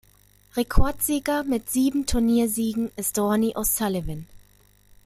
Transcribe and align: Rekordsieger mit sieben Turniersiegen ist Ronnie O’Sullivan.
Rekordsieger 0.57 1.43
mit 1.43 1.69
sieben 1.69 2.07
Turniersiegen 2.07 2.89
ist 2.95 3.19
Ronnie 3.19 3.55
O’Sullivan. 3.55 4.25